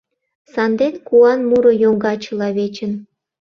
Санден 0.51 0.93
куан 1.07 1.39
муро 1.49 1.71
йоҥга 1.83 2.13
чыла 2.23 2.49
вечын 2.57 2.91